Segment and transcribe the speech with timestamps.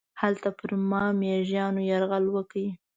[0.21, 2.63] هلته پر ما میږیانو یرغل وکړ.